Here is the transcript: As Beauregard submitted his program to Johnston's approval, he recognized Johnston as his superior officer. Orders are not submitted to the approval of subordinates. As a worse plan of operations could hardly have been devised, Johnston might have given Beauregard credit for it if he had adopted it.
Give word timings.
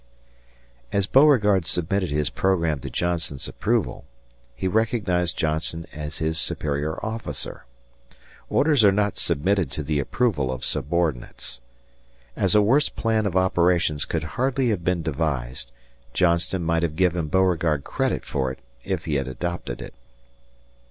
As 0.91 1.05
Beauregard 1.05 1.67
submitted 1.67 2.09
his 2.09 2.31
program 2.31 2.79
to 2.79 2.89
Johnston's 2.89 3.47
approval, 3.47 4.05
he 4.55 4.67
recognized 4.67 5.37
Johnston 5.37 5.85
as 5.93 6.17
his 6.17 6.39
superior 6.39 6.97
officer. 7.05 7.65
Orders 8.49 8.83
are 8.83 8.91
not 8.91 9.19
submitted 9.19 9.69
to 9.73 9.83
the 9.83 9.99
approval 9.99 10.51
of 10.51 10.65
subordinates. 10.65 11.59
As 12.35 12.55
a 12.55 12.63
worse 12.63 12.89
plan 12.89 13.27
of 13.27 13.37
operations 13.37 14.05
could 14.05 14.23
hardly 14.23 14.69
have 14.69 14.83
been 14.83 15.03
devised, 15.03 15.71
Johnston 16.15 16.63
might 16.63 16.81
have 16.81 16.95
given 16.95 17.27
Beauregard 17.27 17.83
credit 17.83 18.25
for 18.25 18.51
it 18.51 18.57
if 18.83 19.05
he 19.05 19.17
had 19.17 19.27
adopted 19.27 19.83
it. 19.83 19.93